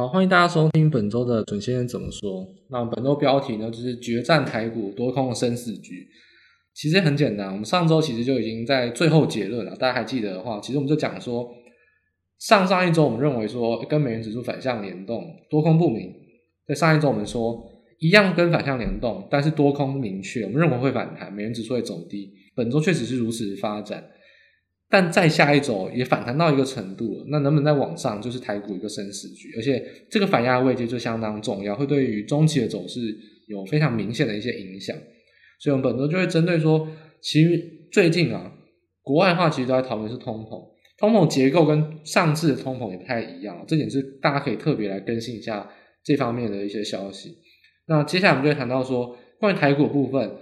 [0.00, 2.48] 好，欢迎大家收听本周的准先生怎么说。
[2.70, 6.08] 那本周标题呢，就是决战台股多空生死局。
[6.72, 9.76] 其实很简单，我们上周其实就已经在最后结论了。
[9.76, 11.46] 大家还记得的话，其实我们就讲说，
[12.38, 16.10] 上上一周我们认为说跟美元指数反向联动，多空不明。
[16.66, 17.62] 在上一周我们说
[17.98, 22.32] 一样跟反向联动，但是多空明确，我们认为会反弹，美元指数会走低。
[22.54, 24.02] 本周确实是如此发展。
[24.92, 29.54] 但再下一周也反弹到一个程度了，那能不能再往上，就是台股一个生死局。
[29.56, 29.80] 而且
[30.10, 32.98] 这个反压位阶就相当重要，会对于中期的走势
[33.46, 34.96] 有非常明显的一些影响。
[35.60, 36.88] 所以，我们本周就会针对说，
[37.20, 37.56] 其实
[37.92, 38.52] 最近啊，
[39.00, 40.60] 国外的话其实都在讨论是通膨，
[40.98, 45.70] 通膨结构跟上次的通膨也不太一样，这点是大家可以特别来更新一下
[46.02, 47.36] 这方面的一些消息。
[47.86, 50.32] 那接下来我们就会谈到说，关于台股部分，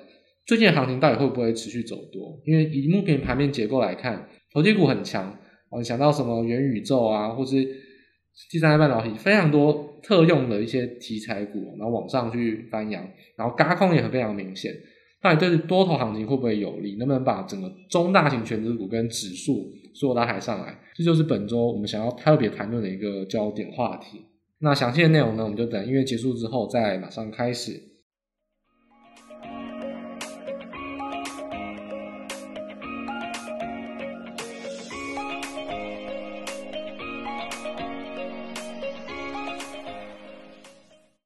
[0.47, 2.41] 最近的行情到底会不会持续走多？
[2.47, 4.27] 因为以目前盘面结构来看。
[4.53, 5.37] 投机股很强，
[5.71, 7.57] 啊想到什么元宇宙啊，或是
[8.51, 13.07] 第三代半导体，非常多特用的一些题材股，然后往上去翻扬，
[13.37, 14.73] 然后轧空也很非常明显。
[15.21, 16.97] 到底对多头行情会不会有利？
[16.97, 20.79] 能不能把整个中大型权值股跟指数所有拉抬上来？
[20.95, 24.23] 这就是本周我们想要特别谈论的一个焦点话题。
[24.61, 27.73] 那详细的内容呢，我们就等音乐结束之后再马上开始。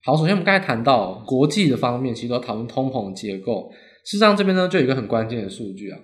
[0.04, 3.70] 好，首先我们刚才谈到国际的方面，其实都讨论通膨的结构。
[4.04, 5.98] 事实上，这边呢就有一个很关键的数据啊。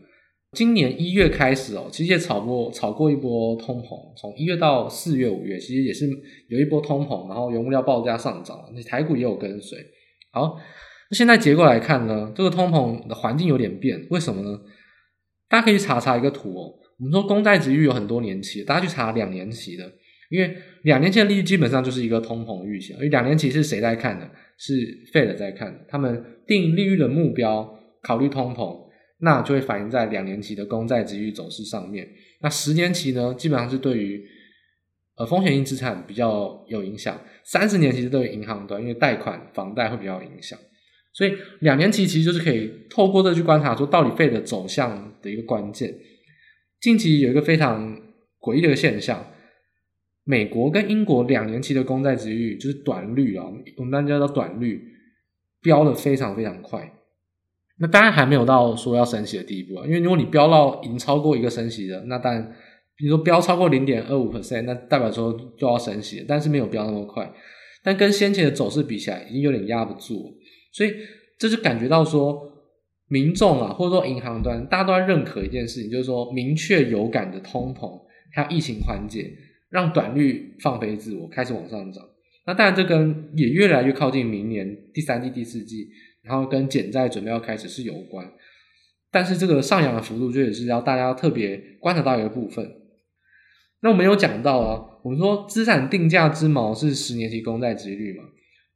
[0.52, 6.08] 今年一月开始哦，其实也炒过炒过一波通膨，从一月到四月、五月，其实也是
[6.48, 9.76] 有一波通膨，然后原物料报价上涨，那台股也有跟随。
[10.30, 10.56] 好，
[11.10, 14.60] 那现在结构来看呢，这个通膨的环境有点变，为什么呢？
[15.48, 16.72] 大家可以查查一个图哦。
[17.00, 19.84] 我们说公债殖利率有很多年期，大家去查两年期的。
[20.28, 24.30] 因为两年期的利率基本上就是一个通膨预期，而两年期是谁在看的？
[24.58, 24.74] 是
[25.12, 25.84] Fed 在看的。
[25.88, 32.06] 他们定利率的目标考虑通膨，那就会反映在两年期的公债殖利率走势上面。
[32.42, 34.22] 那十年期呢，基本上是对于
[35.16, 37.18] 呃风险性资产比较有影响。
[37.44, 40.58] 三十年期是对于银行端，因为贷款房贷会比较有影响。
[41.14, 45.94] 所以两年期其实就是可以透过这去观察，说到底 Fed 走向的一个关键。
[46.80, 47.98] 近期有一个非常
[48.38, 49.24] 诡异的现象。
[50.28, 53.46] 美国跟英国两年期的公债殖率就是短率啊，
[53.78, 54.78] 我们大家叫短率，
[55.62, 56.92] 飙得非常非常快。
[57.78, 62.52] 那当然还没有到说要升息的地步啊，因为如果你飙到已经超过一个升息的，那当然，
[62.94, 67.32] 比如说飙超过零点二五 percent，那代表说就要升息，但是没有飙那么快。
[67.82, 70.34] 但跟先前的走势比起来，已经有点压不住，
[70.74, 70.92] 所以
[71.38, 72.38] 这就感觉到说，
[73.08, 77.98] 民众啊，或者说银行端，大家都在认可一件事情，就是说明确有感的通膨，
[78.34, 79.32] 还有疫情缓解。
[79.70, 82.02] 让短率放飞自我，开始往上涨。
[82.46, 85.86] 那当然，这跟也越来越靠近明年第三季、第四季，
[86.22, 88.26] 然后跟减债准备要开始是有关。
[89.10, 92.66] 但是这个上扬的幅度，就也是要大家特别观察到一个部分。
[93.82, 98.24] 那我们有讲到啊，我们说资产定价之锚是十年期公债殖率嘛，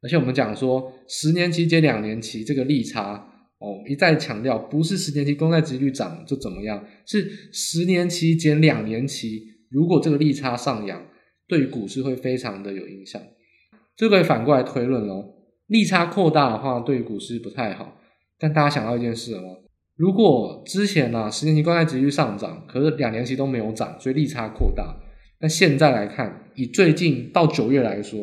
[0.03, 3.15] 而且我们讲说十年期减两年期这个利差
[3.59, 9.52] 哦，一再强调不是十年期公债殖率涨就怎么样，是十年期减两年期。
[9.73, 11.03] 如果这个利差上扬，
[11.49, 13.21] 对于股市会非常的有影响。
[13.97, 15.25] 这个可以反过来推论哦，
[15.67, 17.99] 利差扩大的话，对于股市不太好。
[18.39, 19.49] 但大家想到一件事了吗？
[19.97, 24.97] 如果之前呢、啊，十年期公债殖率上涨，可是两年期都没有涨，所以利差扩大。
[25.41, 28.19] 那现在来看，以最近到九月来说，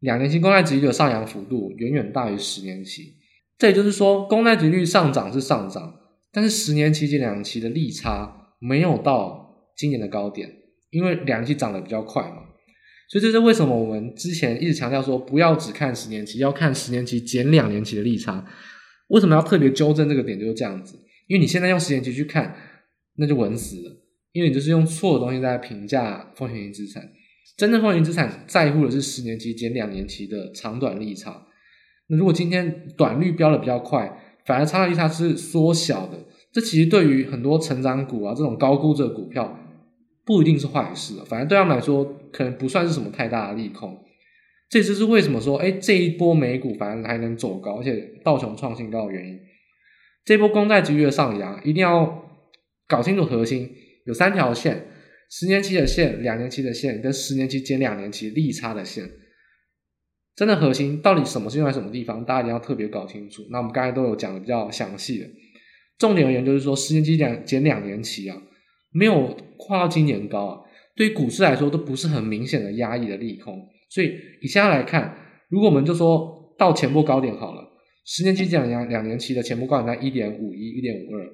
[0.00, 3.14] 两年期公债殖率的上扬幅度远远大于十年期。
[3.58, 5.94] 这也就是说，公债殖率上涨是上涨，
[6.30, 10.50] 但是十年期及两年期的利差没有到今年的高点。
[10.96, 12.38] 因为两年期涨得比较快嘛，
[13.10, 18.42] 所以这是为什么我们之前一直强调说不要只看十年期，要看十年期减两年期的利差。
[19.08, 20.40] 为什么要特别纠正这个点？
[20.40, 20.96] 就是这样子，
[21.26, 22.56] 因为你现在用十年期去看，
[23.16, 23.92] 那就稳死了，
[24.32, 27.06] 因为你就是用错的东西在评价风险型资产。
[27.58, 31.46] 真正风险资产在乎的是十年期减两年期的长短利差。
[32.08, 34.10] 那如果今天短率飙得比较快，
[34.46, 36.18] 反而差的利差是缩小的，
[36.52, 39.58] 这其实对于很多成长股啊这种高估值的股票。
[40.26, 43.96] 不一定是坏事，反正对他们来说，可能不算是什么太大的利空。
[44.68, 49.38] 这就是为什么说，哎，这一波美股反而还能走高，而且道琼创新高的原因。
[50.24, 52.24] 这波公债殖利率上扬，一定要
[52.88, 53.70] 搞清楚核心，
[54.04, 54.88] 有三条线：
[55.30, 59.08] 十年期的线、两年期的线跟十年期减两年期利差的线。
[60.34, 63.46] 真的核心到底什么是用在什么地方，大家一定要特别搞清楚。
[63.50, 65.26] 那我们刚才都有讲的比较详细的，
[65.96, 68.36] 重点而言就是说，十年期两减两年期啊。
[68.96, 70.60] 没有跨到今年高啊，
[70.96, 73.54] 对于股市来说都不是很明显的压抑的利空，
[73.90, 75.16] 所以以现在来看，
[75.48, 77.62] 如果我们就说到前波高点好了，
[78.04, 81.28] 十年期两两两年期的前波高点在一点五一、一点五二，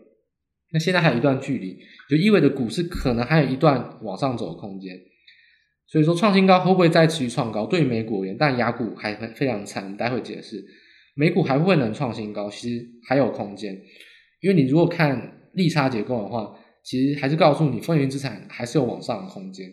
[0.73, 1.79] 那现在还有一段距离，
[2.09, 4.99] 就意味着股市可能还有一段往上走的空间。
[5.87, 7.67] 所以说创新高会不会再持续创高？
[7.67, 10.65] 对于美股而言，但雅股还非常惨，待会解释。
[11.15, 13.79] 美股还会能创新高，其实还有空间，
[14.41, 16.51] 因为你如果看利差结构的话，
[16.83, 19.73] 其实还是告诉你风险资产还是有往上的空间。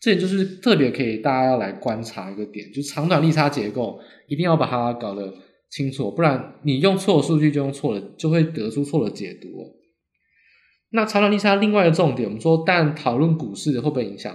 [0.00, 3.98] 这也就是特别可以大家要来观察一个点，就是长短利差结构
[4.28, 5.34] 一定要把它搞得
[5.70, 9.48] 清楚，不然你用错的数据就用错了，就会得出错的解读。
[10.90, 14.32] 那长短利差另外一个重点，我们说，但讨论股市会不会影响？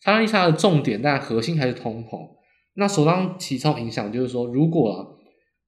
[0.00, 2.18] 长短利差的重点，但核心还是通膨。
[2.74, 5.18] 那首当其冲影响就是说，如果、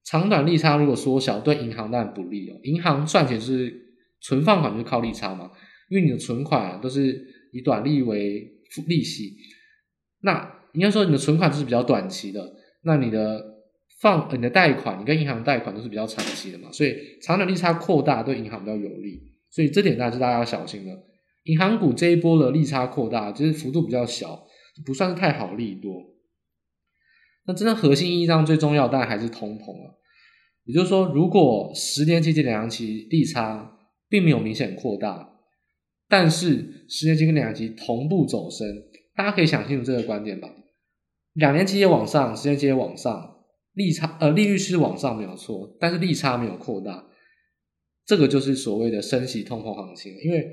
[0.05, 2.61] 长短利差如果缩小，对银行当然不利哦。
[2.64, 5.50] 银行赚钱是存放款就是靠利差嘛，
[5.88, 8.50] 因为你的存款、都是以短利为
[8.87, 9.37] 利息。
[10.20, 13.44] 那应该说你的存款就是比较短期的，那你的
[14.00, 19.20] 放你的贷款，你跟银行贷款都是比较长期的嘛，所以长短利差扩大对银行比较有利，
[19.50, 20.93] 所以这点大家是大家要小心的。
[21.44, 24.46] 银行股这一波的利差扩大，就是幅度比较小，
[24.85, 26.05] 不算是太好利多。
[27.46, 29.99] 那真的核心意义上最重要，当然还是通膨了。
[30.64, 33.79] 也就是说，如果十年期及两年期利差
[34.11, 35.38] 并没有明显扩大，
[36.08, 38.66] 但是十年期跟两年期同步走升，
[39.14, 40.49] 大家可以想清楚这个观点吧。
[41.34, 43.37] 两年期也往上，十年期也往上，
[43.75, 47.06] 利差呃利率是往上没有错，但是利差没有扩大，
[48.06, 50.46] 这个就是所谓的升息通膨行情，因为。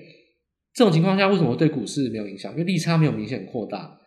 [0.77, 2.51] 这种情况下，为什么对股市没有影响？
[2.51, 3.97] 因为利差没有明显扩大。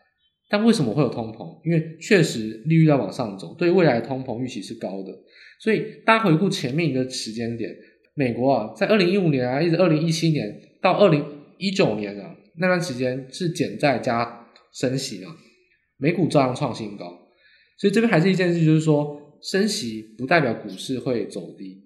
[0.50, 1.58] 但为什么会有通膨？
[1.64, 5.10] 因为确实利率在往上走，对未来的通膨预期是高的。
[5.58, 7.74] 所以大家回顾前面一个时间点，
[8.12, 11.24] 美国啊，在二零一五年啊，一直二零一七年到二零
[11.58, 15.36] 一九年啊，那段时间是减债加升息啊，
[15.96, 17.04] 美股照样创新高。
[17.76, 21.84] 所以这边还是一件事，就是说升息不代表股市会走低。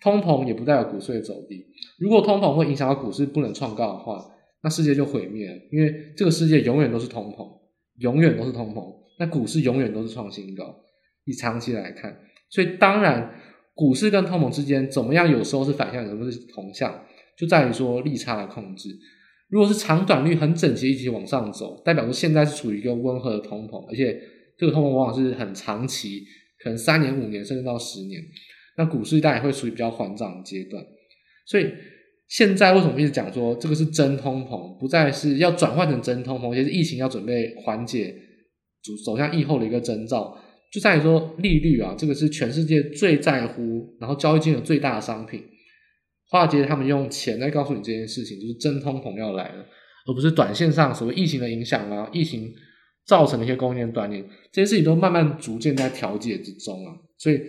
[0.00, 1.66] 通膨也不代表股市会走低。
[1.98, 4.24] 如果通膨会影响到股市不能创高的话，
[4.62, 5.56] 那世界就毁灭了。
[5.72, 7.60] 因为这个世界永远都是通膨，
[7.98, 8.94] 永远都是通膨。
[9.18, 10.84] 那股市永远都是创新高。
[11.24, 12.16] 以长期来看，
[12.48, 13.38] 所以当然
[13.74, 17.04] 股市跟通膨之间怎么样，有时候是反向，有时候是同向，
[17.38, 18.88] 就在于说利差的控制。
[19.48, 24.20] 如果是长短率很整齐一起往上走，代表说现在是处于一个温和的通膨，而且
[24.58, 26.22] 这个通膨往往是很长期，
[26.62, 28.20] 可能三年、五年，甚至到十年。
[28.76, 30.84] 那股市大概会处于比较缓涨的阶段，
[31.46, 31.66] 所以
[32.28, 38.14] 现在为什么一直讲说这个是真通膨，不再是要转换成真通膨，也是疫情要准备缓解，
[38.84, 40.38] 走走向疫后的一个征兆，
[40.70, 45.42] 就在于说利率啊，这个是全世界最在乎，然后交易金额最大的商品，
[46.28, 49.66] 华尔街他们用钱来告诉你这件事情，就是真通膨要来了，
[50.06, 52.52] 而不是短线上所谓疫情的影响啊，疫情
[53.06, 57.40] 造成的一些供应链断裂，这些事情都慢慢逐渐在调节之中啊，所以。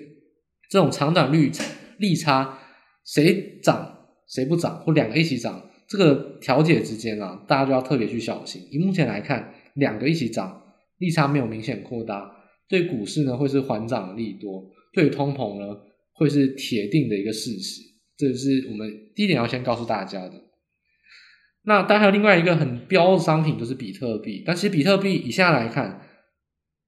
[0.72, 1.50] 这种长短率
[1.98, 2.60] 利差，
[3.04, 8.62] 谁涨谁不涨，或两个一起涨，这个调节之间啊，大家就要特别去小心。
[8.70, 10.62] 以目前来看，两个一起涨，
[11.00, 12.32] 利差没有明显扩大，
[12.68, 15.76] 对股市呢会是缓涨利多，对通膨呢
[16.14, 17.82] 会是铁定的一个事实。
[18.20, 20.34] 这是我们第一点要先告诉大家的。
[21.64, 26.02] 那当然还有另外一个很标的商品就是比特币，但其实比特币以下来看，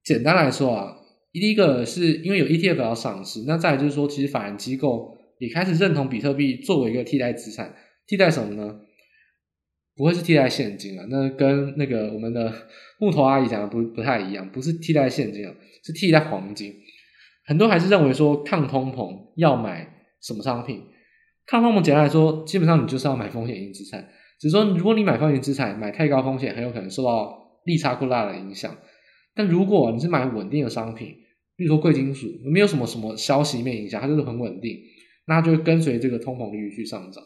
[0.03, 0.97] 简单来说啊。
[1.31, 7.73] 第一个是因为有 ETF 要上市，那再就是说，其实法人机构也开始认同比特币作为一个替代资产，
[8.05, 8.81] 替代什么呢？
[9.95, 12.53] 不会是替代现金啊，那跟那个我们的
[12.99, 16.73] 木头阿姨讲的不不太一样，不是替代现金啊，是替代黄金。
[17.45, 19.89] 很多还是认为说抗通膨要买
[20.21, 20.83] 什么商品？
[21.51, 24.07] 抗通膨简单来说，基本上你就是要买风险型资产，
[24.39, 28.73] 只是说如果你买风险资产买太高风险，很有可能受到利差扩大的影响。
[29.35, 31.13] 但如果你是买稳定的商品，
[31.57, 34.77] 比如说贵金属，没有什么什么消息面影响，它就是很稳定，
[35.25, 37.21] 那就会跟随这个通膨利率去上涨。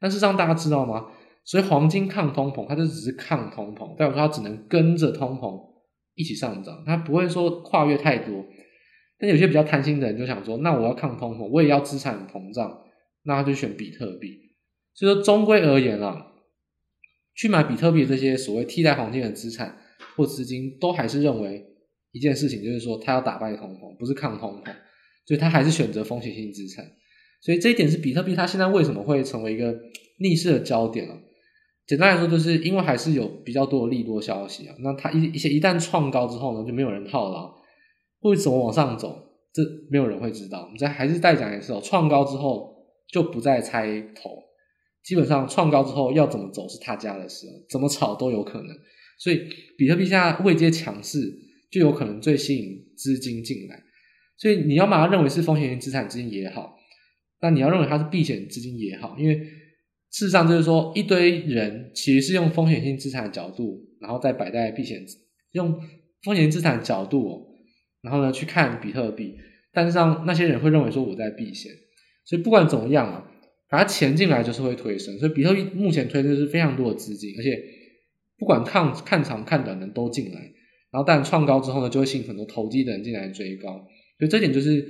[0.00, 1.06] 但是让大家知道吗？
[1.44, 5.56] 所以黄金抗通膨，它就只是抗通膨，代表说它只能跟着通膨
[6.16, 8.44] 一起上涨，它不会说跨越太多。
[9.20, 12.76] 但有些比较贪心的人就想说，那我要抗通膨，我也要资产膨胀，
[13.28, 14.40] 那他就选比特币。
[14.92, 16.32] 所以说，终归而言啊，
[17.36, 19.78] 去买比特币这些所谓替代黄金的资产。
[20.16, 21.64] 或资金都还是认为
[22.10, 24.72] 一件事情，就是说他要打败通膨，不是抗通膨，
[25.24, 26.84] 所以他还是选择风险性资产。
[27.40, 29.78] 所以这一点是比特币它现在为什么会成为一个
[30.18, 31.16] 逆势的焦点啊？
[31.86, 34.74] 简单来说，就是因为还是有比较多的利多消息啊。
[34.80, 37.54] 那它一一些一旦创高之后呢，就没有人套牢，
[38.20, 39.16] 会怎么往上走？
[39.52, 40.64] 这没有人会知道。
[40.64, 42.77] 我们再还是再讲一次哦，创高之后
[43.10, 44.42] 就不再猜头，
[45.02, 48.68] 基本上创高之后要怎么走是他家的事，怎么炒都有可能。
[49.18, 51.18] 所以，比特币现在位阶强势，
[51.70, 53.82] 就有可能最吸引资金进来。
[54.36, 56.78] 所以你要把它认为是风险性资产资金也好，
[57.40, 59.34] 那你要认为它是避险资金也好，因为
[60.10, 65.04] 事实上就是说一堆人其实是用风险性资产的角度，然后再摆在避险，
[65.52, 65.76] 用
[66.22, 67.46] 风险资产角度哦，
[68.02, 69.36] 然后呢去看比特币，
[69.72, 71.72] 但是让那些人会认为说我在避险，
[72.28, 73.24] 所以不管怎么样啊，
[73.70, 77.58] 把它钱进来就是会推升，所以比特币目前推的是非常多的资金，而且
[78.38, 80.40] 不管看看长看短的都进来，
[80.90, 83.86] 然后但创高之后呢，就会吸引很多投机的人进来追高。
[84.18, 84.86] 所以这点就是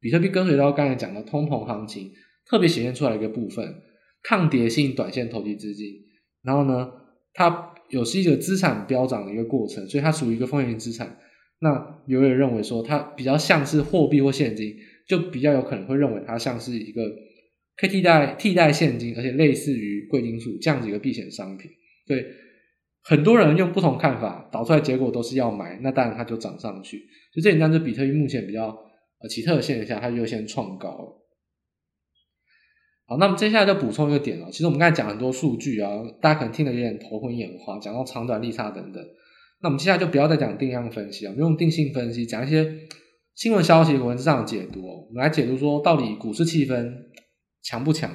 [0.00, 2.12] 比特币跟随到刚才讲的通膨行情
[2.48, 3.82] 特别显现出来一个部分，
[4.22, 5.86] 抗跌性短线投机资金。
[6.42, 6.88] 然后呢，
[7.34, 11.18] 它有是一个资产飙涨的一个过程，所以它属于一个风险性资产。
[11.58, 17.02] 那有人认为说它比较像是货币或现金，就比较有可能会认为它像是一个
[17.76, 21.70] 可以替代替代现金，而且类似于贵金属这样子一个避险商品。
[22.06, 22.26] 对，
[23.02, 26.98] 很多人用不同看法导出来结果都是要买，那当然它就涨上去。
[27.34, 28.68] 就这点，但是比特币目前比较
[29.20, 31.22] 呃奇特的现象，它就先创高。
[33.08, 34.50] 好，那么接下来就补充一个点了。
[34.50, 39.00] 其实我们刚才讲很多数据啊，大家可能听得有点头昏眼花，讲到长短利差等等。
[39.62, 42.64] 那我们接下来就不要再讲定量分析了，我们用定性分析，讲一些
[43.36, 44.80] 新闻消息文字上的解读。
[44.80, 46.90] 我们来解读说，到底股市气氛
[47.62, 48.10] 强不强？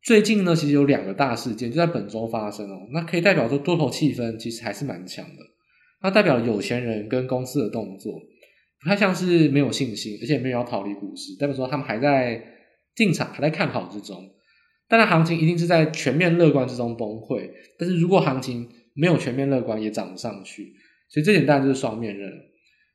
[0.00, 5.42] 最近呢，其实有两个大事件就在本周发生哦，那可以代表说多头气氛其实还是蛮强的。
[6.00, 8.12] 它代表有钱人跟公司的动作，
[8.80, 12.40] 不太像是没有信心，而且没有要逃离股市，代表说他们还在
[12.94, 14.24] 进场，还在看好之中。
[14.88, 17.50] 当然，行情一定是在全面乐观之中崩溃。
[17.76, 20.74] 但是如果行情没有全面乐观，也涨不上去，
[21.08, 22.30] 所以这点当然就是双面刃。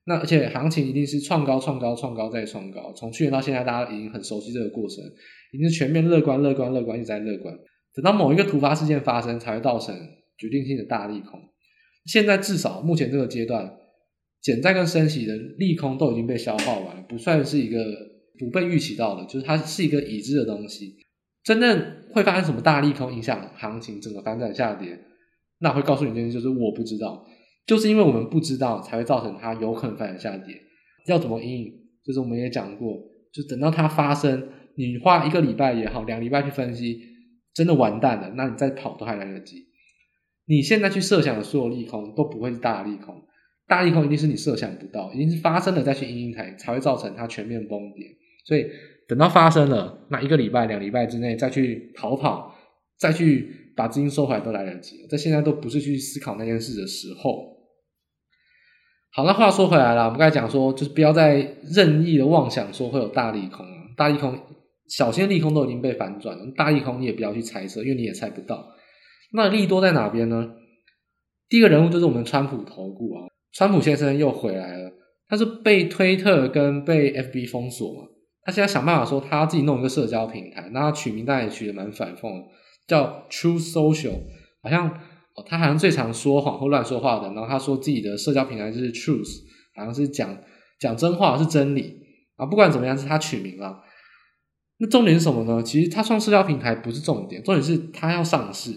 [0.07, 5.03] 那而且行情一定是创高、创高、创高再创高，从去年到现在，大家已经很熟悉这个过程，
[5.51, 7.55] 一定是全面乐观、乐观、乐观，一直在乐观。
[7.93, 9.95] 等到某一个突发事件发生，才会造成
[10.37, 11.39] 决定性的大利空。
[12.05, 13.71] 现在至少目前这个阶段，
[14.41, 17.83] 减债跟升息的利空都已经被消化完了，不算是一个
[18.37, 20.97] 不被预期到的，就是它是一个已知的东西。
[21.43, 21.83] 真正
[22.13, 24.99] 会发生什么大利空影响行情整个反转下跌，
[25.59, 27.25] 那会告诉你一件事，就是我不知道，
[27.65, 30.61] 就是因为我们不知道，才会造成它有可能反转下跌。
[31.07, 31.73] 要怎么因应？
[32.03, 32.99] 就是我们也讲过，
[33.33, 36.99] 就等到它发生，你花一个礼拜也好，两礼拜去分析，
[37.53, 39.65] 真的完蛋了，那你再跑都还来得及。
[40.47, 43.15] 你现在去设想的所有利空都不会是大利空，
[43.67, 48.05] 大利空一定是你设想不到，一定是发生了再去因应才才会造成它全面崩跌。
[48.45, 48.67] 所以
[49.07, 52.55] 等到发生了，那一个礼拜、两礼拜之内再去逃跑，
[52.99, 55.07] 再去把资金收回来都来得及。
[55.09, 57.54] 在现在都不是去思考那件事的时候。
[59.15, 61.35] 好，那话说回来了，我们刚才讲说，就是不要再
[61.73, 64.37] 任意的妄想说会有大利空啊，大利空、
[64.89, 68.67] 小心利空都已经被反转了，大利空你也不要去猜测，因为你也猜不到。
[69.31, 70.49] 那利多在哪边呢？
[71.47, 74.91] 第一个人物就是我们川普投顾啊，川普先生又回来了。
[75.29, 78.09] 他是被推特跟被 FB 封锁嘛，
[78.43, 82.29] 他现在想办法说他自己弄一个社交平台，那他取名当然也取得蛮反讽，
[82.85, 84.19] 叫 True Social，
[84.61, 84.99] 好像
[85.35, 89.41] 哦，他好像最常说谎或乱说话的，然后他说自己的社交平台就是 Truth，
[89.75, 90.37] 好像是讲
[90.79, 91.99] 讲真话是真理
[92.37, 93.81] 啊，不管怎么样是他取名了。
[94.77, 95.63] 那重点是什么呢？
[95.63, 98.71] 其实他创社交平台不是重点，重点是他要上市。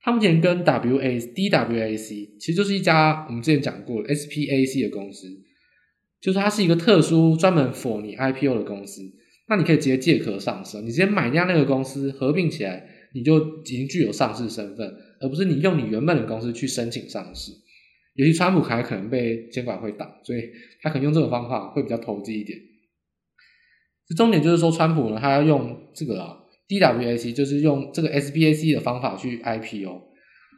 [0.00, 5.26] 他目前跟 W A D W A C 其实就是一家我们之前讲过 S P A C 的公司，
[6.20, 9.02] 就是它是一个特殊专门 for 你 I P O 的公司。
[9.48, 14.86] 那你可以直接借壳上市，你直接买掉那个公司合并起来，你就已经具有上市身份，
[15.20, 17.50] 而不是你用你原本的公司去申请上市。
[18.14, 20.42] 尤其川普还可能被监管会挡，所以
[20.82, 22.58] 他可能用这个方法会比较投机一点。
[24.06, 26.42] 这重点就是说，川普呢，他要用这个啊。
[26.68, 30.02] DWAC 就是用这个 SBAC 的方法去 IPO，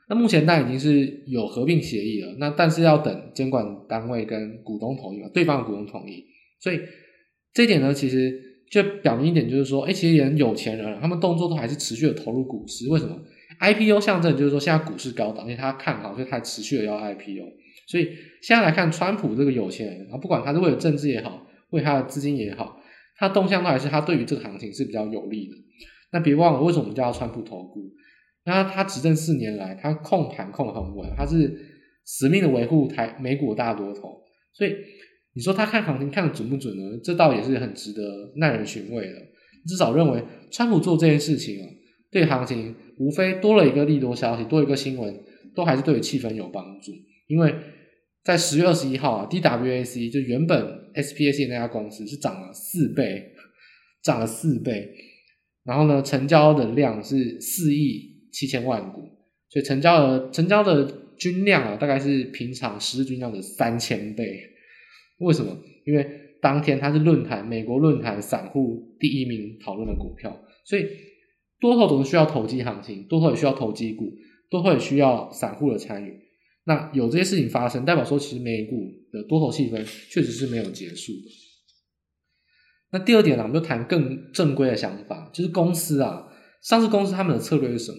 [0.08, 6.24] 那目前那已经是有合并协议了，那但是要等监管单位跟股东同意嘛，对方的股东同意，
[6.60, 6.80] 所以
[7.52, 13.16] 这一点呢，其实就表明一点，就是说，哎，其实人有钱人他们动作都还是持续的投入股市，为什么
[13.60, 17.44] ？IPO 象征就是说现在股市高档，因为他看好，所以他持续的要 IPO，
[17.86, 18.10] 所以
[18.42, 22.80] 现在来看，川普这个有钱人啊，不管他是为了政治也好，为他的资金也好，
[23.16, 25.54] 他动向都还是他对于这个行情是比较有利的。
[26.12, 27.90] 那别忘了，为什么我们叫川普投顾？
[28.44, 31.54] 那他执政四年来，他控盘控很稳，他是
[32.04, 34.22] 死命的维护台美股大多头。
[34.54, 34.74] 所以
[35.38, 36.98] 你说他看行情看得准不准呢？
[37.00, 38.02] 这倒也是很值得
[38.38, 39.14] 耐人寻味的。
[39.68, 41.68] 至少认为川普做这件事情啊，
[42.10, 45.14] 对行情无非多了一个利多消息，多一个新闻，
[45.54, 46.90] 都还是对气氛有帮助。
[47.28, 47.54] 因为
[48.24, 50.60] 在十月二十一号啊，DWAC 就原本
[50.96, 53.24] SPAC 那家公司是涨了四倍，
[54.02, 54.92] 涨了四倍。
[55.62, 59.02] 然后呢，成交的量是四亿七千万股，
[59.50, 64.42] 所以成交额成交的均量啊，大概是平常十日均量的三千倍。
[65.18, 65.56] 为什么？
[65.84, 66.06] 因为
[66.40, 70.86] 当天它是论坛美国论坛散户第一名讨论的股票，所以
[71.60, 74.04] 多头总是需要投机行情，多头也需要投机股，
[74.48, 76.20] 多头也需要散户的参与。
[76.64, 78.76] 那有这些事情发生，代表说其实美股
[79.10, 81.30] 的多头气氛确实是没有结束的。
[82.92, 86.28] 那第二点呢，我们就谈更正规的想法，就是公司啊，
[86.62, 87.98] 上市公司他们的策略是什么？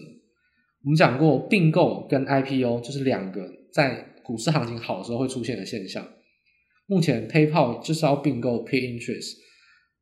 [0.84, 6.06] 我们讲过并购跟 IPO 就是两个在股市行情好的时候会出现的现象。
[6.90, 9.36] 目前 PayPal 就是要并购 Payinterest，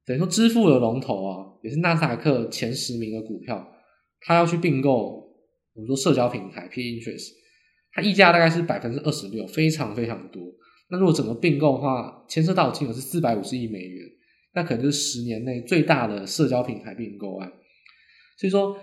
[0.06, 3.68] 等于说支付的龙头啊，也是纳斯达克前十名的股票，
[4.22, 5.30] 它要去并购
[5.74, 7.28] 我们说社交平台 Payinterest，
[7.92, 10.42] 它溢价大概是百分之二十六，非常非常多。
[10.88, 14.08] 那如果整个并购的话，牵涉到金额是四百五十亿美元。
[14.54, 17.52] 那可能就是十年内最大的社交平台并购案，
[18.38, 18.76] 所以说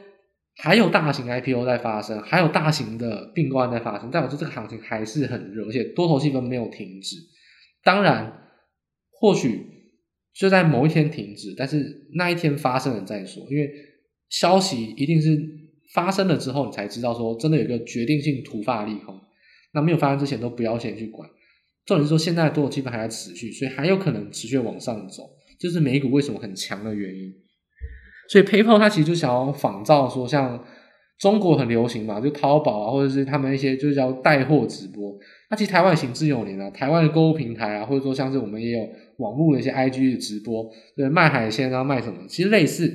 [0.58, 7.18] 还有大型 IPO 在发生，还有大型的并购案在发生，代表说这个行情还是很热，而且多头气氛没有停止。
[7.86, 8.50] 当然，
[9.12, 9.66] 或许
[10.34, 13.72] 就在某一天停止，但是那一天发生了再说，因为
[14.28, 15.40] 消息一定是
[15.94, 19.22] 发生了之后，你才知道说真的有个决定性突发利空。
[19.72, 21.30] 那没有发生之前都不要先去管。
[21.86, 25.24] 重点是说现在的多头气氛还在持续，所以还有可能持续往上走。
[25.60, 27.32] 就是美股为什么很强的原因，
[28.30, 30.66] 所以 PayPal 它其实就想要仿造说，像
[31.20, 35.18] 中国很流行嘛，就淘宝啊，或者是他们一些就是叫带货直播。
[35.50, 38.80] 那其实台湾行之有年啊，台湾的购物平台啊，或者说像是我们也有
[39.18, 42.88] 网络的一些 IG 的直播，对，卖海鲜啊，卖什么，其实类似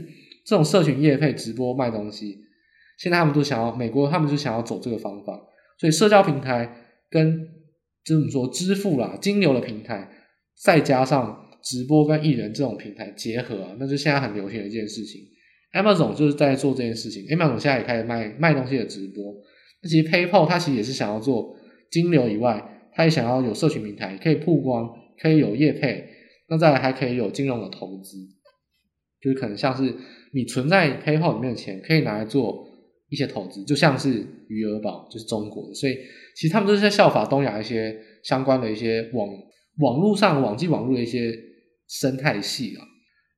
[0.44, 2.38] 这种社群业配直播卖东西，
[2.98, 5.40] 现在他们都想要美国，他们就想要走这个方法，
[5.78, 6.72] 所以社交平台
[7.08, 7.48] 跟
[8.04, 10.08] 就是说支付啦、金流的平台，
[10.62, 11.46] 再加上。
[11.62, 15.20] 直播跟艺人这种平台结合啊，那就现在很流行的一件事情。
[15.74, 19.22] Amazon 就是在做这件事情，Amazon 现在也开始卖卖东西的直播。
[19.82, 21.54] 那其实 PayPal 它其实也是想要做
[21.90, 24.88] 金流以外，他也想要有社群平台，可以曝光，
[25.20, 26.06] 可以有业配，
[26.48, 28.16] 那再还可以有金融的投资，
[29.20, 29.94] 就是可能像是
[30.32, 32.66] 你存在 PayPal 里面的钱，可以拿来做
[33.08, 35.74] 一些投资，就像是余额宝，就是中国的。
[35.74, 35.94] 所以
[36.36, 39.28] 其实他们都是在效法东亚一些相关的一些网
[39.78, 41.32] 网络上网际网络的一些。
[41.92, 42.86] 生态系啊，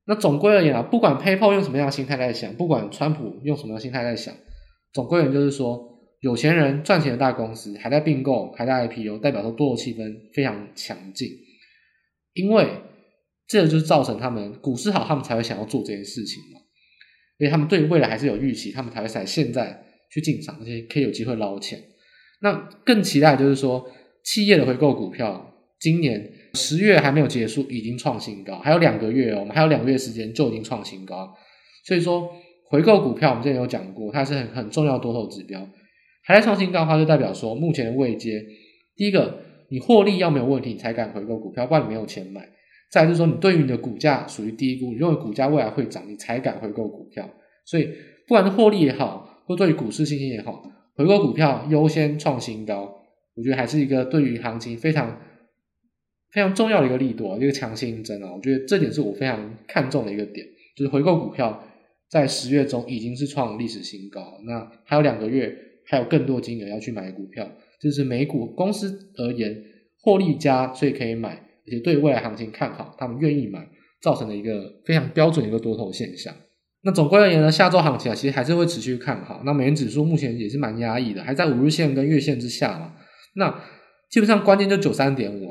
[0.05, 4.31] 那总归而言啊，不管 PayPal 用什么样的心态在想，不管川普用什么样的心态在想，
[4.93, 5.92] 总归而言就是说，
[6.23, 10.01] 有钱人赚钱的大公司还在并购，还在 IPO，代表说多头气氛
[10.33, 11.27] 非常强劲，
[12.33, 12.65] 因为
[13.45, 16.61] 这就是造成他们股市好，他们才会想要做这件事情嘛，
[17.39, 21.77] 因为他们对未来还是有预期，他们才会在现在去进场，而且可以有机会捞钱。
[22.39, 22.53] 那
[22.85, 23.85] 更期待就是说，
[24.23, 25.49] 企业的回购股票。
[25.79, 31.35] 今年十月还没有结束，已经创新高，还有两个月哦，我们还有两个月时间就已经创新高。
[31.85, 32.29] 所以说，
[32.69, 35.59] 回购股票我们之前有讲过，它是很很重要多头指标。
[36.23, 38.43] 还在创新高的话，就代表说目前的位阶，
[38.95, 42.47] 第一个你获利要没有问题，你才敢回购股票，不然你没有钱买。
[42.89, 47.29] 再来就是说，你对于你的股价属于低估，你认为股价未来会涨，你才敢回购股票。
[47.65, 47.85] 所以
[48.27, 50.63] 不管是获利也好，或对于股市信心也好，
[50.95, 52.93] 回购股票优先创新高，
[53.35, 55.19] 我觉得还是一个对于行情非常。
[56.31, 60.43] 非常重要的一个力度啊，一个强心针啊，我觉得这点是我非常看重的一个点，
[60.75, 61.63] 就是回购股票
[62.09, 65.55] 在十月中已经是创历史新高，那还有两个月，
[65.85, 69.63] 还有更多金额要去买股票，这是美股公司而言
[70.01, 73.67] 获利佳，所以可以买，而且对未来行情看好，他们愿意买，
[74.01, 76.33] 造成的一个非常标准的一个多头现象。
[76.85, 79.41] 那总归而言呢，下周行情啊，其实还是会持续看好。
[79.45, 82.93] 那美元指数目前也是蛮压抑的，还在五日线跟月线之下嘛。
[83.35, 83.49] 那
[84.09, 85.47] 基本上关键就九三点五。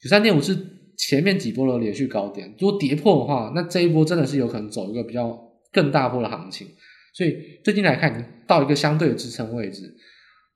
[0.00, 0.58] 九三点五是
[0.98, 5.38] 前面几波的连续高点，如果跌破的话，那这一波真的是有可能走一个比较
[5.72, 6.66] 更大波的行情。
[7.12, 9.94] 所以最近来看，已经到一个相对的支撑位置。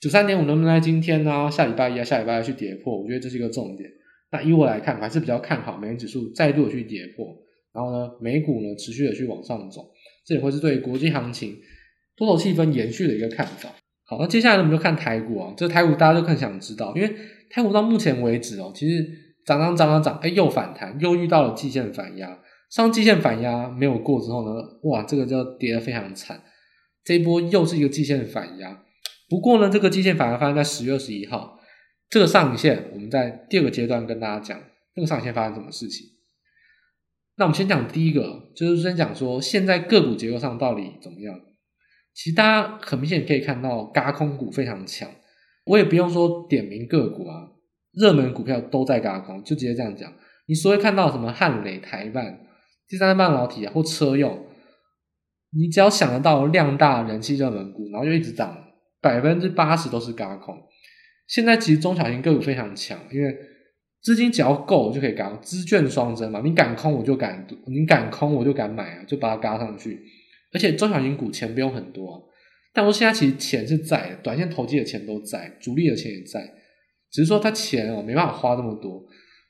[0.00, 3.00] 九三点五能不能在今天呢、下礼拜一啊，下礼拜二去跌破？
[3.00, 3.90] 我觉得这是一个重点。
[4.30, 7.26] 那以我来看，还是比较看好美元指数再度的去跌破，
[7.72, 9.82] 然后呢，美股呢持续的去往上走，
[10.26, 11.56] 这也会是对国际行情
[12.16, 13.70] 多头气氛延续的一个看法。
[14.04, 17.14] 好，那接下来呢，我们就看台股啊，这台股大家都更想知道，因为
[17.50, 19.22] 台股到目前为止哦，其实。
[19.46, 22.36] 涨涨涨涨涨，哎，又反弹，又遇到了季线反压。
[22.68, 26.42] 上季线反压没有过之后呢，哇，这个就跌得非常惨。
[27.04, 28.82] 这一波又是一个季线反压。
[29.28, 31.58] 不过呢，这个季线反压发生在十月二十一号。
[32.08, 34.60] 这个上影线，我们在第二个阶段跟大家讲，
[34.94, 36.06] 这个上影线发生什么事情。
[37.36, 41.40] 那我们先讲第一个，就是先讲说现在个股结构上到底怎么样。
[42.14, 45.08] 其实大家很明显可以看到，嘎空股非常强。
[45.64, 47.48] 我也不用说点名个股啊。
[47.92, 50.12] 热门股票都在嘎空，就直接这样讲。
[50.46, 52.45] 你所谓看到什么汉磊、台半、
[52.88, 54.46] 第三代半导体啊，或车用，
[55.50, 58.56] 你只要想得到量大人气热门股，然后就一直涨，
[59.00, 60.56] 百分之八十都是轧空。
[61.26, 63.36] 现在其实中小型个股非常强，因为
[64.00, 70.00] 资金只要够就可以轧，资券双增嘛，你敢空我就敢，你敢空我就敢买啊，就把它嘎上去。
[70.52, 72.22] 而且中小型股钱不用很多啊，
[72.72, 76.40] 但我现在其实钱是在的，短线投机的钱都在，主力的钱也在，
[77.10, 79.04] 只是说他钱哦没办法花这么多，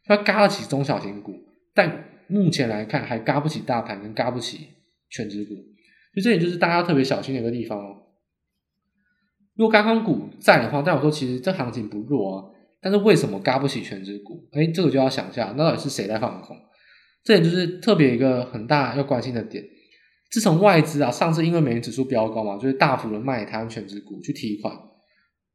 [0.06, 1.34] 他嘎得起中小型股，
[1.74, 4.68] 但目前来看还嘎不起大盘，跟嘎不起
[5.10, 8.02] 全指股，所以这点就是大家特别小心的一个地方哦。
[9.54, 12.44] 如果轧空股在的话，但我说其实这行情不弱啊。
[12.78, 14.48] 但是为什么嘎不起全指股？
[14.52, 16.56] 哎，这个就要想一下，那到底是谁在放空？
[17.24, 19.64] 这点就是特别一个很大要关心的点。
[20.30, 24.76] 自从外资啊上次因为美元指数飙高嘛，就是大幅的卖台湾全指股去提款，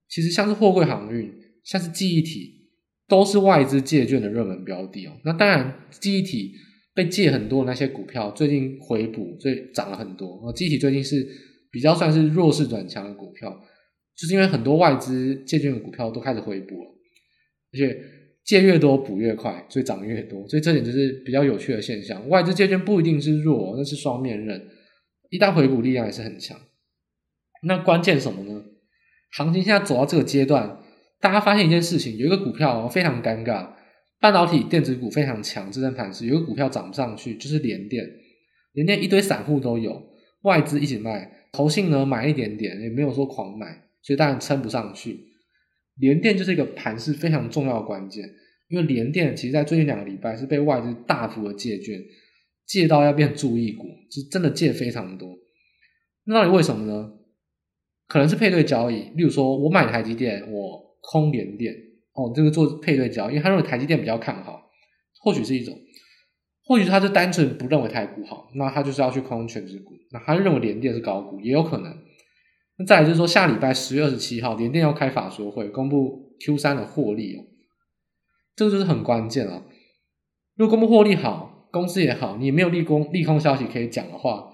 [0.10, 1.32] 其实像是货柜航运、
[1.64, 2.61] 像是记忆体，
[3.12, 5.12] 都是外资借券的热门标的哦。
[5.26, 6.54] 那当然，记忆体
[6.96, 10.54] 被借很多的那些股票最近回补，所以涨了很多。
[10.54, 11.28] 记忆体最近是
[11.70, 13.52] 比较算是弱势转强的股票，
[14.16, 16.90] 就是因为很多外资借券的股票都开始回补了。
[17.74, 18.02] 而且
[18.46, 22.30] 借越多补越快，所以涨越多，所以这点就是比较有趣的现象。
[22.30, 24.70] 外资借券不一定是弱，那是双面刃，
[25.30, 26.58] 一旦回补力量也是很强。
[27.64, 28.64] 那关键什么呢？
[29.34, 30.81] 行情现在走到这个阶段，
[31.22, 33.70] 大家发现一件事情，有一个股票哦非常尴尬，
[34.20, 38.04] 半导体电子股非常强，支撑盘势，有一个股票涨不上去，就是联电。
[38.74, 40.02] 联电一堆散户都有，
[40.42, 43.68] 外资一起卖，投信呢买一点点，也没有说狂买，
[44.02, 45.28] 所以当然撑不上去。
[45.98, 48.24] 联电就是一个盘势非常重要的关键，
[48.70, 52.02] 因为联电其实在最近两个礼拜是被外资大幅的借券，
[52.66, 55.38] 借到要变注意股，是真的借非常多。
[56.24, 57.12] 那到底为什么呢？
[58.08, 61.74] 可能是配对交易，例如说我买台积电，我空联电，
[62.14, 64.70] 哦，这个做配对交易，因为他认为台积电比较看好，
[65.22, 65.78] 或许是一种，
[66.66, 71.92] 或许他就单纯不认为台股好，那他就是要去空权值股，那他认为联电是高股，也有可能。
[72.78, 77.44] 那再来就是说，下礼拜十月二十七号，联电要开法说会，公布 Q 三的获利哦，
[78.56, 79.64] 这个就是很关键了。
[80.56, 84.54] 如果公布获利好，公司也好，你没有利空利空消息可以讲的话，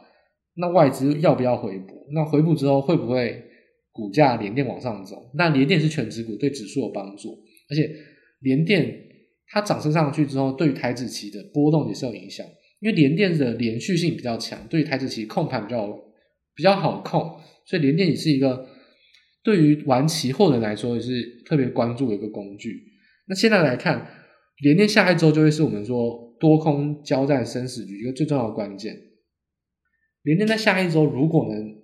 [0.56, 2.08] 那外资要不要回补？
[2.12, 3.47] 那回补之后会不会
[3.98, 5.32] 股价连电往上走？
[5.34, 7.90] 那连电是全值股，对指数有帮助，而且
[8.42, 8.96] 连电
[9.48, 12.46] 它涨升上去之后，对于台指期的波动也是有影响，
[12.80, 15.88] 因为连电的连续性比较强，对于台指期控盘比较
[16.56, 17.42] 比较好控。
[17.66, 18.66] 所以连电也是一个
[19.44, 22.82] 对于玩期货的人来说也是特别关注的一个工具。
[23.28, 24.08] 那现在来看，
[24.62, 28.96] 连电下一周就会是我们说多空交战生死局一个最重要的关键。
[30.24, 31.76] 连电在下一周如果能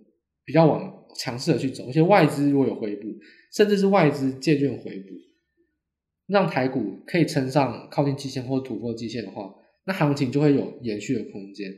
[0.45, 3.07] 比较往强势的去走，而且外资如果有回补，
[3.53, 5.13] 甚至是外资借券回补，
[6.27, 9.53] 让台股可以撑上靠近季线或突破季线的话，
[9.85, 11.71] 那行情就会有延续的空间。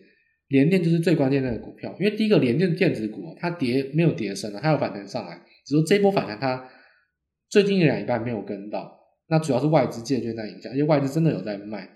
[0.48, 6.70] 联电就是最关键那个股票，因为第一个联电电子股它跌没有跌深了，它有反弹上来，只是这一波反弹它
[7.50, 11.90] 最近一两礼拜没有跟到，那主要是外资借券在影响，因为外资真的有在卖。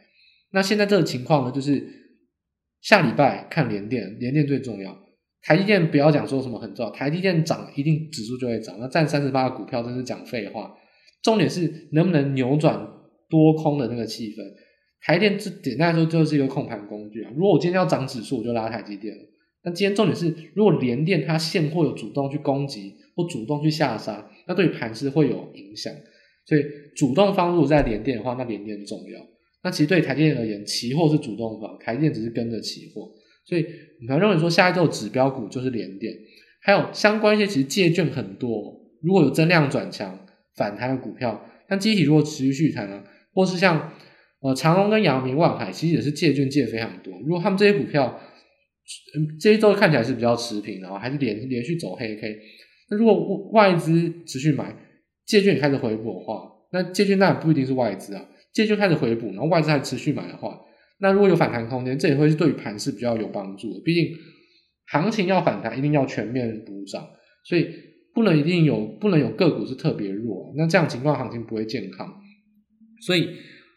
[0.52, 1.88] 那现在这个情况呢，就是
[2.82, 5.00] 下礼拜看联电，联电最重要，
[5.42, 10.76] 台积电不要讲说什么很重要，台积电涨一定指数就会涨，那占三十八的股票真是讲废话，
[11.24, 12.86] 重点是能不能扭转
[13.30, 14.38] 多空的那个气氛。
[15.02, 17.32] 台电这简单来说就是一个控盘工具啊。
[17.34, 19.24] 如果我今天要涨指数，我就拉台积电了。
[19.64, 25.94] 但今天重点是，如果联电它现货有主动去攻击或主动去下杀，那对盘势会有影响。
[26.46, 26.62] 所以
[26.96, 29.26] 主动方如果在联电的话，那联电重要。
[29.64, 33.10] 那其实对台积电而言，期货是主动方，台积电只是跟着期货。
[33.46, 33.66] 所以
[34.00, 36.14] 你们认为说下一周指标股就是连点，
[36.62, 43.94] 还有相关一些其实借券很多，如果有增量转强反弹的股票，像机体如果持续续弹啊，或是像。
[44.42, 47.14] 呃，长荣跟阳明、万海其实也是借券借非常多。
[47.26, 48.18] 如果他们这些股票，
[49.14, 52.40] 嗯，这一周看起来是比较持平，然后还是连连续走黑 K。
[52.90, 54.74] 那如果外资持续买，
[55.26, 58.26] 借券也开始回补的话，那借券那也不一定是外资啊。
[58.54, 60.58] 借券开始回补，然后外资还持续买的话，
[61.00, 63.82] 那如果有反弹空间，这也会是对于盘是比较有帮助的。
[63.84, 64.16] 毕竟
[64.88, 67.08] 行情要反弹，一定要全面补涨，
[67.46, 67.68] 所以
[68.14, 72.14] 不能一定有不能有个股是特别弱，那这样情况行情不会健康，
[73.02, 73.28] 所以。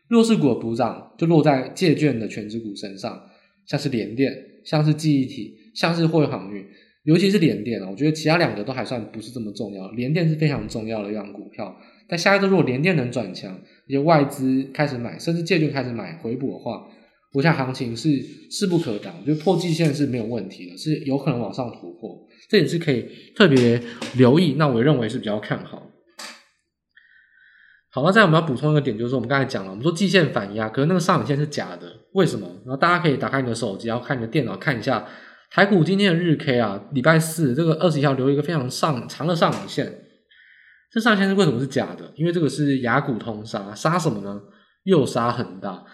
[0.08, 3.18] 弱势股的补涨就落在借券的全值股身上，
[3.66, 4.30] 像是联电，
[4.62, 6.62] 像是记忆体，像是货运航运，
[7.04, 11.74] 尤其是联电，我觉得其他两个都还算不是这么重要，联电是非常重要的一档股票。
[12.06, 16.86] 但下一周如果联电能转强，一些外资开始买，甚至借券开始买回补的话，
[17.34, 18.10] 我想行情是
[18.50, 23.82] 势不可挡，就破季线是没有问题的，是有可能往上突破，这也是可以特别
[24.16, 24.56] 留意。
[24.58, 25.88] 那我认为是比较看好。
[27.90, 32.46] 好，那再我们要补充一个点，就是我们刚才讲了，我们说季线反压，可是那个上影线是假的，为什么？
[32.64, 35.06] 然后大家可以打开你的手机，然后看你的电脑看一下
[35.50, 39.90] 台股今天的日 K 啊，礼拜四这个二十一号留一个非常上长的上影线，
[40.90, 42.12] 这上影线是为什么是假的？
[42.16, 44.40] 因为这个是亚股通杀，杀什么呢？
[44.84, 45.84] 又杀恒大。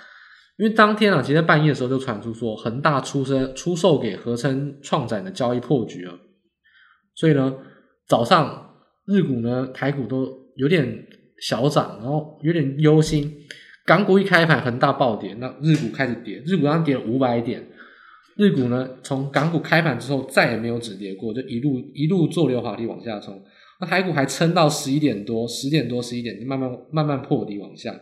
[0.59, 6.19] 因为当天啊，其实半夜的时候就传出说，恒大出生出售给合成创展的交易破局了。
[7.15, 7.55] 所以呢，
[8.09, 8.75] 早上
[9.07, 11.07] 日股呢、台股都有点
[11.41, 13.33] 小涨，然后有点忧心。
[13.87, 17.65] 港股一开盘，恒大暴跌，那日股开始跌，日股上跌了五百点。
[18.37, 23.41] 日股呢，从港股开盘之后再也没有止跌过，就一路一路做溜滑梯往下冲。
[23.81, 27.95] 那台股还撑到十一点多、十点多、十一点，就慢慢慢慢破底往下。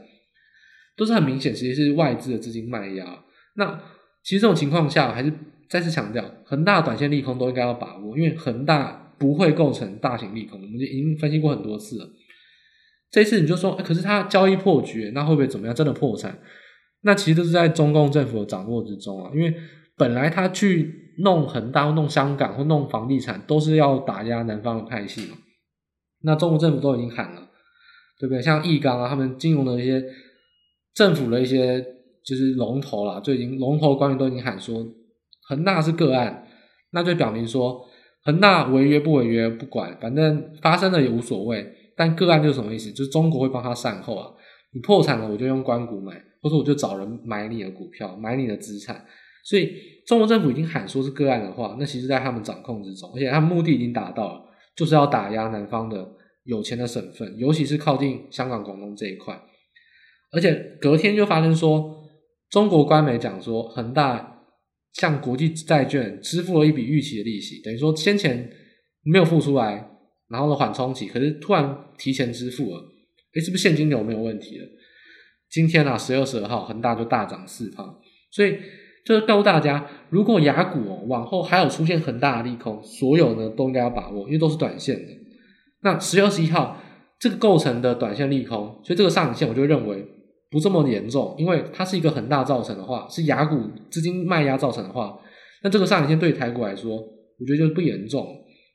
[0.97, 3.23] 都是很明显，其实是外资的资金卖压。
[3.55, 3.79] 那
[4.23, 5.33] 其实这种情况下，还是
[5.69, 12.09] 再次强调，恒大短线利空都应该要把握，因为恒大不会构成大型利空，我们已经分析过很多次了。
[13.11, 15.75] 这次你就说，可是它交易破局，那会不会怎么样？
[15.75, 16.39] 真的破产？
[17.03, 19.31] 那其实都是在中共政府的掌握之中啊。
[19.35, 19.55] 因为
[19.97, 25.37] 本来他去弄恒大、弄香港或弄房地产，都是要打压南方的派系嘛。
[26.23, 27.49] 那中国政府都已经喊了，
[28.19, 28.43] 对不对？
[28.43, 30.03] 像易纲啊，他们金融的一些。
[30.97, 31.81] 政府的一些
[32.25, 34.85] 就是龙头啦，就已经龙头官员都已经喊说，
[35.47, 36.45] 恒大是个案，
[36.91, 37.81] 那就表明说
[38.25, 41.71] 恒大违约不违约不管，反正发生了也无所谓。
[41.95, 42.91] 但个案就是什么意思？
[42.91, 44.31] 就是中国会帮他善后啊，
[44.73, 49.05] 你破产了我就用官股买，或者我就找人买你的股票，买你的资产。
[49.45, 49.71] 所以
[50.07, 54.41] 中国政府已经喊说是个案的话，那其实在他们掌控之中，而且他们目的已经达到了，
[54.75, 56.07] 就是要打压南方的
[56.45, 59.39] 有钱的省份，尤其是靠近香港、广东这一块。
[60.33, 62.05] 而且隔天就发生说，
[62.51, 64.43] 中国官媒讲说，恒大
[64.93, 68.51] 向国际债券支付了一笔预期的利息，等于说先前
[69.03, 69.89] 没有付出来，
[70.29, 72.81] 然后呢缓冲期，可是突然提前支付了，
[73.35, 74.67] 诶，是不是现金流没有问题了？
[75.49, 77.85] 今天啊，十月二十二号，恒大就大涨四趴，
[78.33, 78.59] 所以
[79.05, 85.13] 就是告诉大家，如果雅股哦往后还有出现很大的利空，所有呢都应该要把握，因为都是短线的。
[85.83, 86.83] 那十月二十一号
[87.21, 90.05] 这个构成的短线利空，所以这个上影线我就认为。
[90.51, 95.19] 不这么严重，因为它是一个恒大造成的话，是雅股资金卖压造成的话，
[95.63, 98.27] 那这个上影线对台股来说，我觉得就不严重。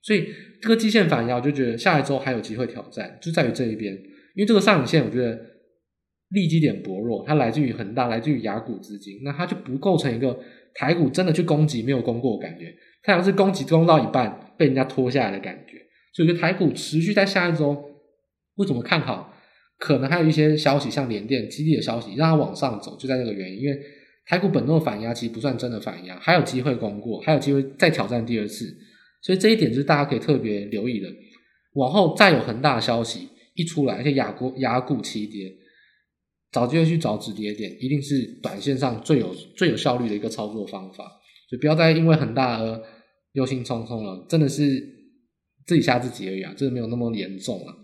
[0.04, 0.28] 所以
[0.62, 3.94] 这个季线反压，我就觉得下一周还有机会挑战，就在于这一边。
[3.94, 5.40] 因为这个上影线，我觉得
[6.30, 10.38] 利基点薄弱，它来自于恒大，来自于雅股资金，那它就不构成一个
[10.74, 15.78] 台股真的去攻击没有攻过的感觉，它像是攻击攻到一半被人家拖下来的感觉。
[16.14, 17.86] 所以我觉得台股持续在下一周，
[18.56, 19.34] 为什么看好？
[19.82, 23.62] 可能还有一些消息，像联电、基地的消息，让它往上走，就在这个原因。
[23.62, 23.76] 因为
[24.28, 28.72] 台股本周的反压其实不算真的反压，还有机会攻过，还有机会再挑战第二次。
[29.24, 31.08] 所以这一点就是大家可以特别留意的。
[31.74, 35.52] 往后再有恒大的消息一出来，而且亚股亚股齐跌，
[36.52, 41.12] 找机会去找止跌点，一定是短线上最有最有效率的一个操作方法。
[41.50, 42.82] 就不要再因为恒大而
[43.34, 44.80] 忧心忡忡了，真的是
[45.66, 47.81] 自己吓自己而已啊，真的没有那么严重了。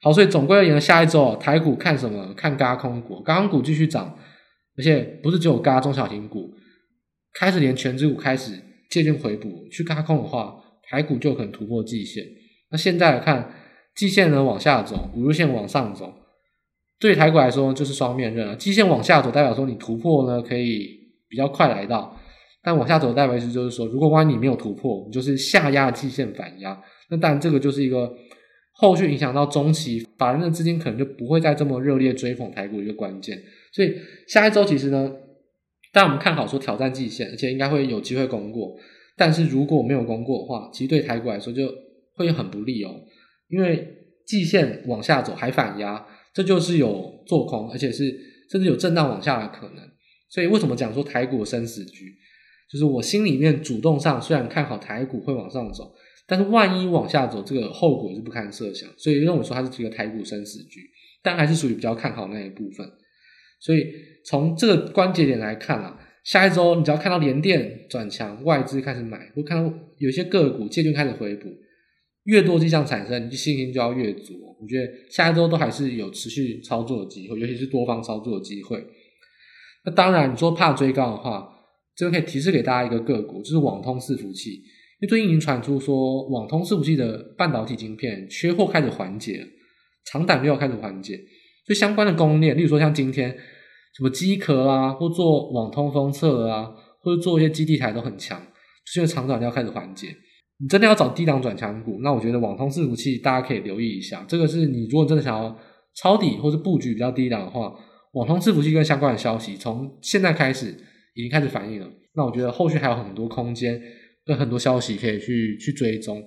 [0.00, 2.32] 好，所以总归而言，下一周台股看什么？
[2.34, 4.16] 看轧空股，轧空股继续涨，
[4.76, 6.54] 而且不是只有轧中小型股，
[7.34, 8.52] 开始连全指股开始
[8.88, 10.54] 借券回补，去轧空的话，
[10.88, 12.22] 台股就可能突破季线。
[12.70, 13.52] 那现在来看，
[13.96, 16.14] 季线呢往下走，五日线往上走，
[17.00, 18.54] 对台股来说就是双面刃了。
[18.54, 20.88] 季线往下走，代表说你突破呢可以
[21.28, 22.16] 比较快来到，
[22.62, 26.80] 但往下走代表意思就是说，如果万一你没有突破，你就是下压季线反压，
[27.10, 28.08] 那当然这个就是一个。
[28.80, 33.36] 后续影响到中期，法人的资金可能就不会再这么热烈追捧台股一个关键，
[33.72, 33.92] 所以
[34.28, 35.12] 下一周其实呢，
[35.92, 38.76] 当我们看好说挑战季线，而且应该会有机会攻过，
[39.16, 41.68] 但是如果没有攻过的话，其实对台股来说就
[42.14, 42.94] 会很不利哦，
[43.48, 43.84] 因为
[44.24, 48.16] 季线往下走还反压，这就是有做空，而且是
[48.48, 49.84] 甚至有震荡往下的可能，
[50.30, 52.14] 所以为什么讲说台股生死局，
[52.70, 55.92] 就是我心里面主动上虽然看好台股会往上走。
[56.30, 60.82] 但是万一往下走，这个后果是不堪设想，所以认为说它是一个台股生死局，
[61.22, 62.86] 但还是属于比较看好那一部分。
[63.60, 63.86] 所以
[64.26, 71.48] 从这个关节点来看啊，下一周你只要看到联电转强，外资开始买，或看到有些个股借券开始回补，
[72.24, 74.34] 越多迹象产生，你信心就要越足。
[74.60, 78.84] 我觉得下一周都还是有持续操作的机会，尤其是多方操作的机会。
[79.84, 81.48] 那当然，你说怕追高的话，
[81.96, 84.60] 这边可以提示给大家一个个股，就是网通伺服器。
[85.00, 89.46] 因为最近已经传出说，网通伺服器的半导体晶片缺货开始缓解，
[90.06, 91.16] 长短料开始缓解，
[91.66, 93.30] 所以相关的供应链，例如说像今天
[93.96, 96.68] 什么机壳啊，或做网通封测啊，
[97.00, 100.08] 或者做一些基地台都很强，就是因为长短料开始缓解。
[100.60, 104.24] 你真的要找低档转强股，那我觉得网通伺服器大家可以留意一下。
[104.26, 105.56] 这个是你如果真的想要
[105.94, 107.72] 抄底或者布局比较低档的话，
[108.14, 110.76] 网通伺服器跟相关的消息从现在开始
[111.14, 111.86] 已经开始反映了。
[112.14, 113.80] 那我觉得后续还有很多空间。
[114.28, 116.22] 有很多消息可以去去追踪，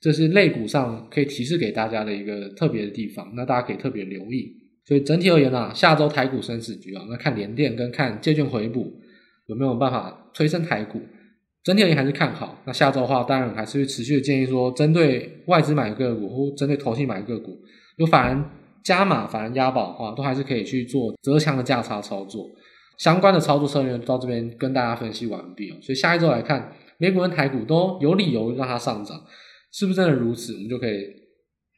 [0.00, 4.52] 这是类股上可以提示给大家的一个特别的地方，那大家可以特别留意。
[4.84, 9.00] 所以整体而言啊，下周台股生死局啊，那看联电跟看借券回补
[9.46, 11.00] 有没有办法推升台股。
[11.64, 12.62] 整体而言还是看好。
[12.64, 17.58] 那下周的话，当然还是会持续的建议说，针对外资买个股或针对投信买个股，
[17.96, 18.50] 有反而
[18.84, 22.48] 加码、反而押宝的话，都还是可以去做折强的价差操作。
[22.98, 25.74] 相关的操作策略到这边跟大家分析完毕哦。
[25.82, 29.24] 所以下一周来看，美股跟台股都有理由让它上涨，
[29.72, 30.54] 是不是真的如此？
[30.54, 31.06] 我们就可以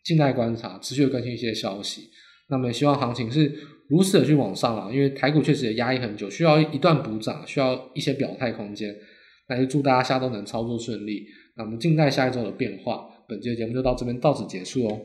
[0.04, 2.08] 静待观察，持续更新一些消息。
[2.50, 3.52] 那么也希望行情是
[3.88, 8.94] 如此的去往上啊，因为台股确实也压抑很久，需要一段补涨，需要一些表态空间。
[9.48, 11.24] 那就祝大家下周能操作顺利。
[11.56, 13.08] 那我们静待下一周的变化。
[13.28, 15.00] 本期的节目就到这边到此结束哦。